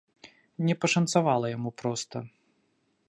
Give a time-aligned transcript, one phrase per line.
[0.69, 2.17] Не пашанцавала яму проста.